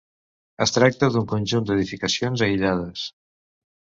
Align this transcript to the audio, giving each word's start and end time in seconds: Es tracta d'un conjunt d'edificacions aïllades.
Es 0.65 0.73
tracta 0.77 1.09
d'un 1.15 1.29
conjunt 1.33 1.67
d'edificacions 1.67 2.45
aïllades. 2.47 3.05